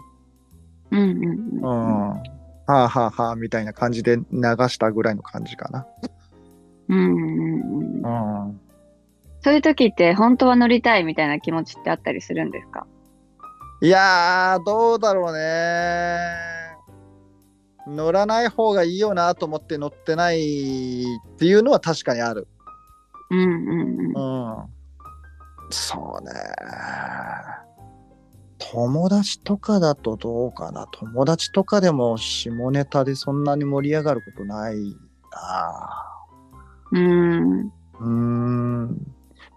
[0.91, 1.61] うんうんううん。
[1.61, 1.65] ん。
[1.65, 2.23] は
[2.67, 5.85] あはあはあみたいな感じで流したぐらいの感じかな。
[6.87, 8.47] うんうんうん。
[8.47, 8.61] うん。
[9.41, 12.87] そういう時って本当は乗りたいみたいな気持ちってあったりするんですか？
[13.81, 16.27] いやーどうだろうね。
[17.87, 21.05] 乗らない方がいいよなと思って乗ってないっ
[21.37, 22.47] ていうのは確かにある。
[23.31, 24.59] うんうんうん。
[24.59, 24.78] うん。
[25.69, 26.31] そうね。
[28.71, 30.87] 友達とかだとどうかな。
[30.91, 34.75] 友達とかでも下ネタでそんなに盛り上がることない
[35.31, 36.09] な。
[36.91, 37.61] うん。
[37.61, 38.97] うーん。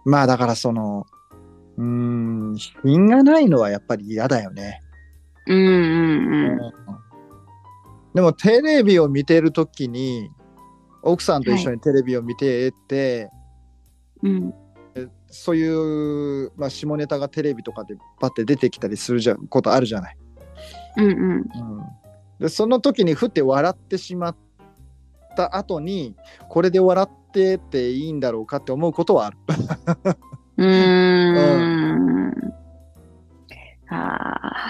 [0.05, 1.05] まあだからその、
[1.77, 4.79] うーん、品がないのはやっぱり嫌だよね。
[5.47, 5.71] うんうん
[6.51, 6.59] うん。
[8.13, 10.29] でもテレビを見てるときに、
[11.01, 13.29] 奥さんと一緒にテレビを見てて、
[14.21, 14.53] うん。
[15.33, 20.17] そういう、まあ、下ネタがテレビとかでパッて出てきたりするじゃんことあるじゃない。
[20.97, 21.11] うんうん。
[21.11, 21.45] うん、
[22.39, 24.35] でその時にふって笑ってしまっ
[25.35, 26.15] た後に
[26.49, 29.37] これで笑ってていいんだろうかって思うことはある。
[30.57, 32.53] うーん。
[33.89, 34.67] あ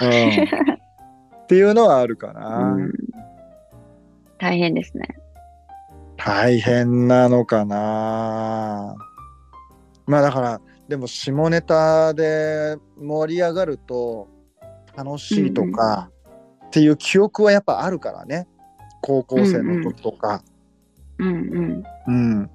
[1.44, 2.72] っていうのはあるかな。
[2.72, 2.92] うん
[4.38, 5.08] 大変ですね。
[6.16, 8.94] 大変なのかな。
[10.06, 14.28] まあだからでも下ネタで盛り上がると
[14.96, 16.10] 楽しいとか
[16.66, 18.46] っていう記憶はやっぱあるからね
[19.00, 20.42] 高校生の時とか。
[21.18, 21.84] うんうん。
[22.06, 22.10] う
[22.42, 22.50] ん、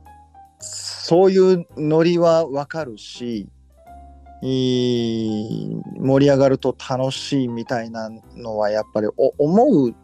[0.60, 3.48] そういうノリはわかるし
[4.42, 9.96] いい盛り上がると楽しいみたいなのはやっぱりお思う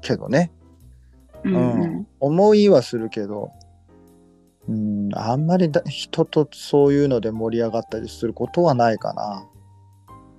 [0.00, 0.52] けどね
[1.44, 2.06] うんうん。
[2.20, 3.52] 思いはするけど、
[4.68, 9.46] うん、あんまりだ人とそういうので盛り上がったりすることはないかな。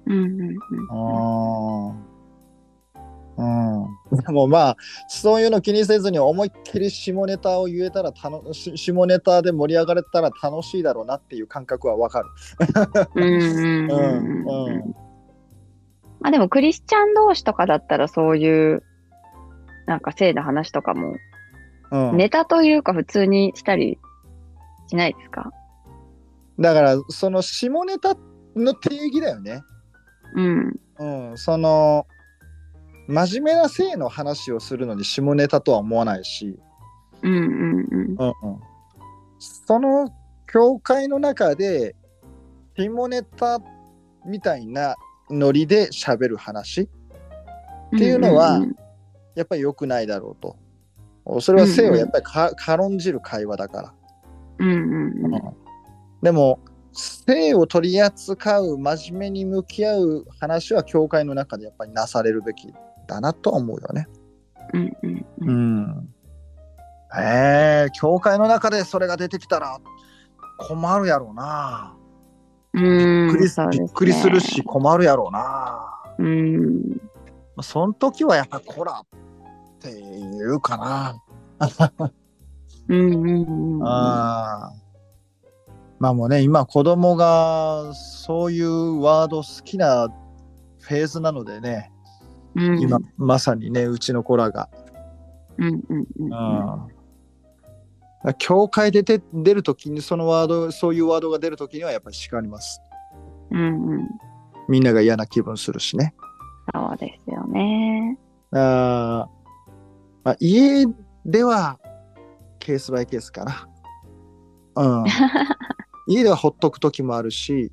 [0.07, 2.15] うんうん
[3.38, 4.17] うん。
[4.17, 12.29] でもまあ、そういうの気にせずに思いっきり下ネタを言えたら楽し、下ネタで盛り上がれたら楽しいだろうなっていう感覚はわかる。
[16.21, 18.83] まあでもクリスチャン同士とかだったらそういう
[19.85, 21.15] なんか性の話とかも
[21.91, 22.17] うん。
[22.17, 23.99] ネタというか普通にしたり
[24.88, 25.52] しないですか？
[26.60, 28.15] だから、その下ネタ
[28.56, 29.62] の定義だよね。
[30.36, 30.80] うん。
[31.00, 31.38] うん。
[31.38, 32.08] その、
[33.08, 36.58] 真面目な性の話をするのに下ネタとは思わないし、
[37.21, 38.15] うんうんうん。
[38.17, 38.60] うんうん、
[39.39, 40.10] その
[40.48, 41.95] 教会の中で
[42.76, 43.60] 下ネタ
[44.26, 44.95] みたいな
[45.30, 46.88] ノリで喋る話っ
[47.98, 48.60] ていうのは
[49.36, 53.93] やっぱり良くないだろうとそれは性をやっぱりか、軽んじる会話だから、
[54.59, 55.41] うんうんうん。
[56.21, 56.59] でも
[56.93, 62.73] 性を取り扱う真面目に向き合う話は教会の中でやっぱりなされるべき
[63.07, 64.07] だなとは思うよね。
[64.73, 65.81] うんうんうん。
[65.81, 66.09] ん。
[67.17, 69.79] えー、教会の中でそれが出てきたら
[70.57, 71.95] 困るやろうな。
[72.73, 76.15] うんびっくりねびっくりするし困るやろうな。
[76.17, 77.01] うん。
[77.55, 79.05] まあその時はやっぱこらっ
[79.79, 81.21] て言うかな。
[82.90, 83.88] うんうんうん。
[83.88, 84.86] あー
[86.00, 90.10] まあもうね、今子供がそういうワード好きな
[90.79, 91.92] フェーズなのでね、
[92.56, 94.69] うん今まさにね、うちの子らが。
[95.58, 96.96] うんうんうんうん
[98.40, 102.81] 教会で出出るときにそのワード、そういうワードが出るときにはやっぱり叱ります。
[103.52, 104.10] うんうん。
[104.67, 106.15] みんなが嫌な気分するしね。
[106.73, 108.17] そうですよね。
[108.52, 109.36] あー
[110.23, 110.88] まあ、家
[111.23, 111.79] では
[112.65, 113.67] ケースバイケースかな。
[114.75, 115.05] うん。
[116.07, 117.71] 家ではほっとく時もあるし、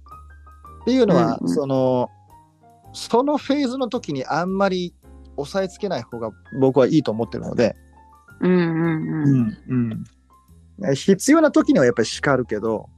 [0.82, 2.11] っていうのは、うんうんその、
[2.93, 4.95] そのフェーズの時にあんまり
[5.38, 6.30] 押さえつけない方が
[6.61, 7.74] 僕はいいと思ってるので、
[8.40, 10.05] うんうんうん。
[10.80, 12.90] うん、必要な時にはやっぱり叱るけど、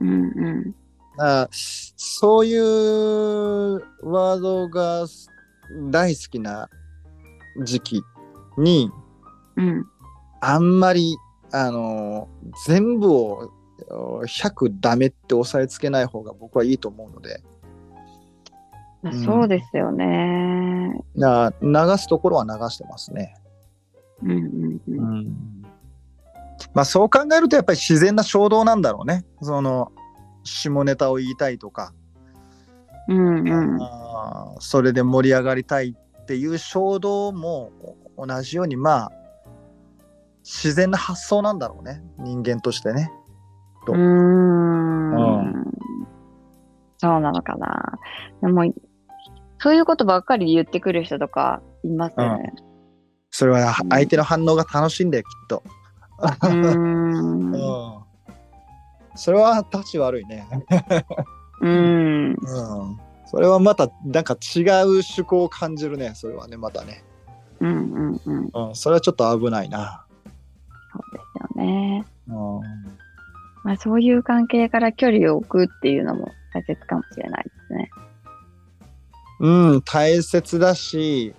[0.00, 0.74] うんうん。
[1.18, 5.06] あそういうワードが
[5.90, 6.68] 大好きな
[7.64, 8.02] 時期
[8.56, 8.88] に
[9.56, 9.86] うん。
[10.46, 11.16] あんまり
[11.56, 12.28] あの
[12.66, 13.50] 全部を
[13.88, 17.42] 100ダメって押さえつけない方が僕はいいと思うので
[19.04, 20.98] まあうんそうですよね。
[21.14, 23.34] な流すところは流してますね。
[24.22, 25.36] うんうんうん。
[26.72, 29.26] まあそう考えるとやっぱり自然な衝動なんだろうね。
[29.42, 29.92] その
[30.42, 31.92] 下ネタを言いたいとか、
[33.08, 33.78] うんうん。
[34.60, 37.72] それで盛り上がりたいっていう衝動も
[38.16, 39.12] 同じようにまあ
[40.44, 43.10] 自然な発想なんだろうね人間としてね。
[43.88, 43.92] う？
[43.92, 43.94] ー。
[43.94, 45.64] うん
[46.98, 47.98] そうなのかな。
[48.40, 48.64] でも、
[49.58, 52.52] そういうことばっかり言ってくる人とかいますよね。
[53.30, 55.62] それは相手の反応が楽しいんだよきっと。
[56.20, 57.52] うーん。
[57.52, 58.04] うん
[59.16, 60.44] それは立ち悪いね。
[61.60, 62.30] うん。
[62.30, 62.36] うん。
[63.26, 66.12] それはまたなんか違う趣向を感じるね。
[66.14, 67.04] それはねまたね。
[67.60, 68.50] うんうんうん。
[68.52, 68.74] うん。
[68.74, 70.03] それはちょっと危ないな。
[71.56, 72.04] ね。
[72.28, 72.34] うん。
[73.64, 77.90] まあそういう関係から距離を置くっていうのも大切かもしれないですね。
[79.40, 81.34] うん、大切だし、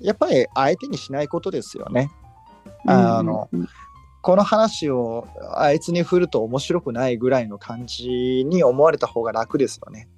[0.00, 2.10] やっぱり相手にしないことですよね。
[2.86, 3.68] あのうんうん
[4.26, 10.08] この話をあいつに振ると面白くないぐらいの感じに思われた方が楽ですよね。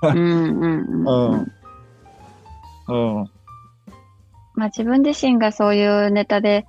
[0.00, 1.52] うんうんうんうん。
[2.88, 3.30] うん。
[4.54, 6.64] まあ自分自身がそういうネタで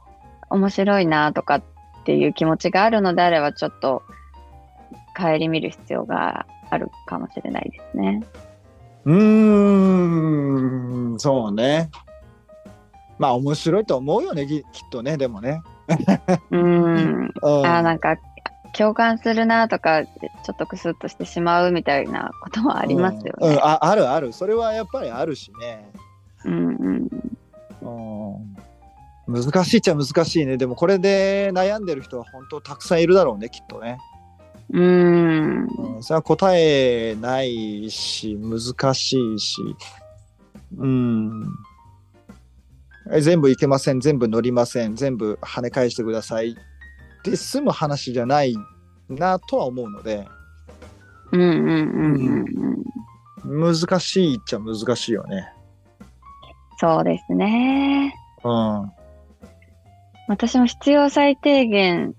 [0.50, 1.64] 面白いなとかっ
[2.04, 4.04] ていう気持ちがあるのであればちょっと
[5.16, 8.24] 顧みる必要があるかもしれないですね。
[9.06, 11.90] うーん、そうね。
[13.18, 15.62] まあ面白いと思うよね、ききっとね、でもね。
[16.52, 16.62] うん。
[16.62, 16.68] う
[17.20, 18.18] ん、あーなんか
[18.74, 20.10] 共感するなとかちょ
[20.54, 23.62] っとクスッとしてしまうみたいなこともありますようんうんね。
[23.62, 24.34] ああるある。
[24.34, 25.90] それはやっぱりあるしね。
[26.46, 27.10] うんうん
[27.82, 28.58] うん、
[29.28, 30.58] 難しいっちゃ難しいね。
[30.58, 33.98] でもこれで悩んでる人は本当たくさんいるだろうね、きっとね。
[34.72, 35.68] うん。
[35.68, 39.62] うん、それは答えないし、難しいし。
[40.78, 41.44] うん。
[43.12, 46.56] え全部いけません、全部乗りません、全部跳ね返してください。
[47.24, 48.56] で済む話じゃない
[49.10, 50.28] なとは思うので、
[51.32, 53.76] うんうんうんうんうん。
[53.76, 55.52] 難しいっちゃ難しいよね。
[56.80, 58.14] そうですね。
[58.44, 58.92] うん。
[60.34, 62.16] 私も必要最低限、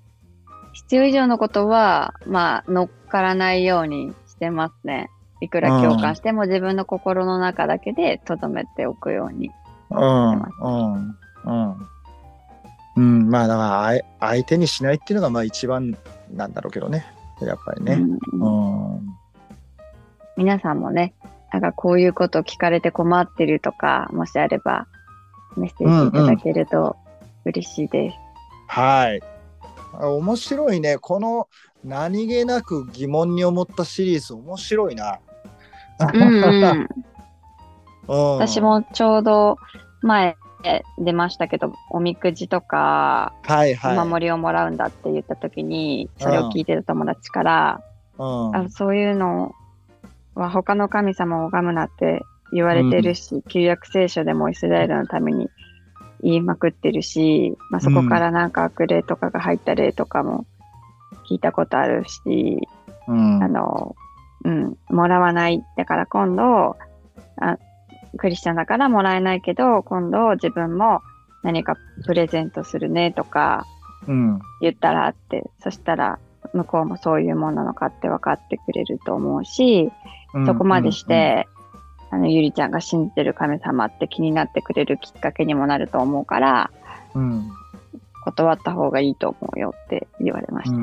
[0.73, 5.11] 必要以上のことは、まあ、乗っからないようにしてますね。
[5.41, 9.51] いくら共感しても自分の心の中だけで留めておくように。
[9.91, 10.33] うん。
[10.33, 11.19] うん。
[11.45, 11.77] うん。
[12.97, 15.99] うん、まあだから相手にしないっていうのがまあ一番
[16.33, 17.05] なんだろうけどね。
[17.43, 17.95] やっぱりね。
[18.33, 19.07] うんうん。
[20.37, 21.15] 皆さんもね、
[21.53, 24.87] なんかこういうこと聞かれて困ってるとか、もしあれば、
[25.57, 26.97] メッセージいただけると
[27.45, 28.17] 嬉しいです。
[28.69, 29.21] はい。
[29.93, 30.99] あ面白いね。
[30.99, 31.49] この
[31.85, 35.19] 何気なく疑問に思ったシリーズ面白いな。
[36.13, 36.89] うんうん。
[38.09, 38.61] うん、私。
[38.61, 39.59] もちょうど
[40.03, 40.37] 前
[40.99, 43.99] 出ましたけど、おみくじとか、はいはい。
[43.99, 47.81] お守りをもらうんだって言った時に、それを聞いてる友達から、
[48.19, 49.53] うん、あそういうの
[50.35, 52.23] は他の神様を拝むなって
[52.53, 55.49] 言われてるし、旧約聖書でもイスラエルのために
[56.25, 60.47] 言いまくってるし、まあ、そこからなんか悪霊とかが入った霊とかも
[61.29, 62.67] 聞いたことあるし、
[63.07, 63.95] うんあの、
[64.45, 65.63] うん、もらわない。
[65.77, 66.77] だから今度、
[67.37, 67.59] あ
[68.17, 71.03] クリスチャンだからもらえないけど、今度自分も
[71.43, 73.67] 何かプレゼントするねとか
[74.09, 74.41] うん。
[74.61, 76.19] 言ったらって、そしたら
[76.53, 79.91] 向こうもそういうもんなのかって分かってくれると思うし、
[80.35, 81.47] うんそこまでし、て、
[82.15, 86.71] あの、ゆりちゃんが信じてる神様って気になってくれるきっかけにもなると思うから、
[87.15, 87.51] うん
[88.25, 90.77] 断った方がいいと思うよって言われました。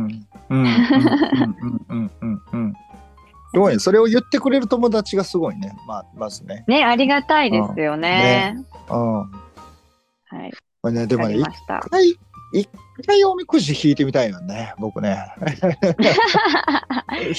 [3.52, 3.80] すごい。
[3.80, 5.76] それを言ってくれる友達がすごいね。
[5.88, 6.64] まあ、まずね。
[6.68, 8.58] ね、ありがたいですよね。
[8.92, 9.22] うん。
[9.22, 10.52] はい。
[10.84, 11.46] これね、でもね、一。
[11.90, 12.16] 回、
[12.54, 12.70] 一
[13.08, 15.18] 回おみくじ引いてみたいよね、僕ね。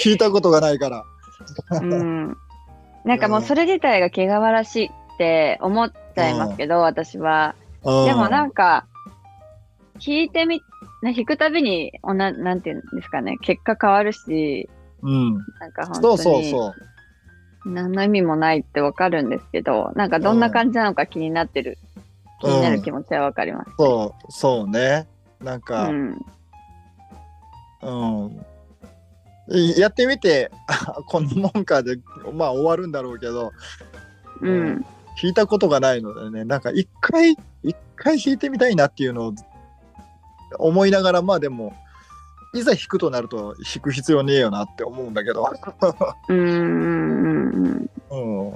[0.04, 1.04] 引いたことがないから。
[1.80, 2.36] うん。
[3.04, 7.54] なんかもうそれ自体が汚らしいって思っちゃいますけど、私は。
[7.82, 8.86] でもなんか、
[10.04, 10.62] 引いてみ、
[11.02, 14.68] ね引くたびに、おななんていうんですかね、結果変わるし、
[15.02, 16.74] うん、なんか本当そうに、そうそ
[17.64, 17.72] う。
[17.72, 21.78] 何の意味もないってわかるんですけど、なんかどんな感じなのか気になってる、
[22.40, 23.70] 気になる気持ちはわかります。
[23.78, 25.06] そう、そうね。
[25.40, 26.18] なんか、うん。
[27.82, 27.90] う
[28.28, 28.46] ん。
[29.48, 30.50] いやってみて、
[31.06, 31.98] このもんかで、
[32.32, 33.52] まあ終わるんだろうけど、
[34.40, 34.84] うん。
[35.20, 39.34] 弾いたことがないのでね、なんか一回、一回弾いてみたいなっていうのを
[40.58, 41.74] 思いながら、まあでも、
[42.54, 45.50] いざ弾くとなると弾く必要ねえよなって思うんだけど。
[46.28, 47.90] うん。
[48.10, 48.52] うん。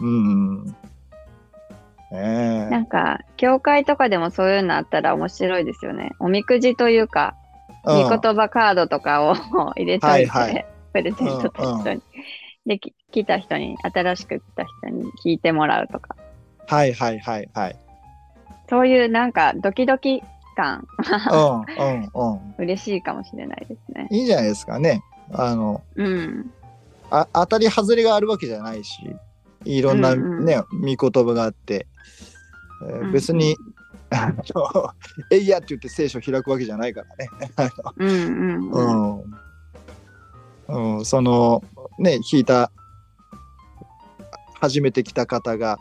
[0.00, 0.76] うん。
[2.12, 6.12] ええなんか、教会とかでもそういうのあったら面白いですよね。
[6.18, 7.45] おみくじというか、うん
[7.86, 9.34] 見言葉カードとかを
[9.76, 10.66] 入れといて、はいはい
[10.96, 12.02] プレゼントと一緒に。
[12.64, 16.16] で、き来た人に、新しく来た人に聞いてもらうとか。
[16.66, 17.76] はいはいはいはい。
[18.68, 20.22] そういうなんかドキドキ
[20.56, 20.86] 感、
[21.30, 22.54] うんうんうん。
[22.58, 24.08] 嬉しいかもしれないですね。
[24.10, 25.02] いいんじゃないですかね。
[25.32, 26.50] あの、うん。
[27.10, 29.14] あ当たり外れがあるわけじゃないし、
[29.64, 31.86] いろんなうんうんね、見言葉があって、
[32.82, 33.56] えーうん別に、
[34.10, 34.90] あ の
[35.30, 37.28] えいやって言って聖書開くわけじゃないからね。
[37.56, 38.70] あうんうんうん。
[38.70, 41.62] のうんうん、その
[41.98, 42.70] ね、弾いた、
[44.60, 45.78] 初めて来た方が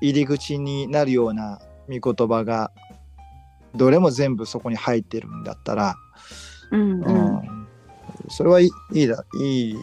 [0.00, 2.70] 入り口になるような見言葉が、
[3.74, 5.96] どれも全部そこに入ってるんだったら、
[6.70, 7.68] うんううんん、
[8.28, 9.76] それはいいだいい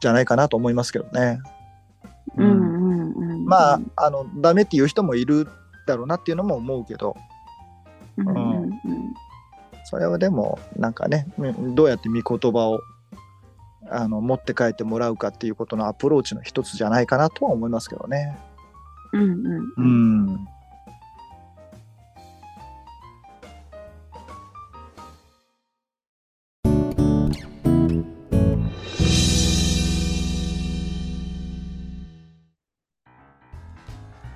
[0.00, 1.38] じゃないかなと思いますけどね。
[2.36, 3.44] うんうんうん。
[3.44, 5.48] まああのダメっていう人もいる
[5.86, 7.16] だろうなっていうのも思うけど
[8.16, 8.72] うんうんうん。
[9.84, 12.80] それはでもなんかねうんどうやって見言葉を
[13.90, 18.38] あの持って帰ってもらうかっていうことのアプローチの一つじゃないかなとは思いますけどね。
[19.12, 19.82] うんうんう。
[20.34, 20.48] ん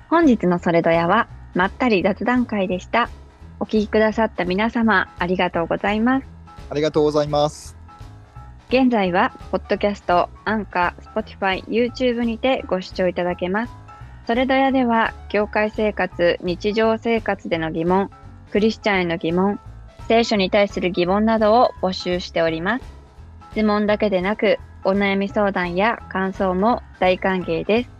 [0.09, 3.09] 本日のそれどやは、まったり雑談会でした。
[3.59, 6.27] お聞きくださった皆様、ありがとうございます。
[6.69, 7.77] ありがとうございます。
[8.69, 13.73] 現在は、ポッドキャスト、 Anchor、Spotify、YouTube にてご視聴いただけます。
[14.27, 18.11] それどやでは、教会生活、日常生活での疑問、
[18.51, 19.59] クリスチャンへの疑問、
[20.09, 22.85] 聖書に対する疑問などを募集しております。
[23.53, 27.96] 質問だけでなく、お悩み相談や感想も大歓迎です。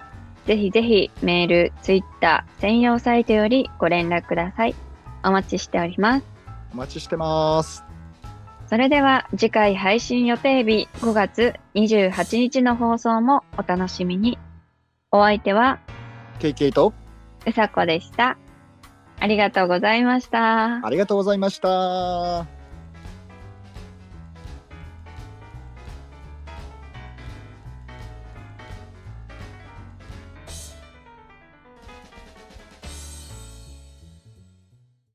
[0.47, 4.75] ぜひぜひメール、ツイッター、専用サイトよりご連絡ください。
[5.23, 6.25] お待ちしております。
[6.73, 7.83] お待ちしてます。
[8.69, 14.37] それでは次回配信予定日5月28日の放送もお楽しみに。
[15.11, 15.79] お相手は
[16.39, 16.93] ケイケイと
[17.45, 18.37] うさこでした。
[19.19, 20.85] ありがとうございました。
[20.85, 22.57] ありがとうございました。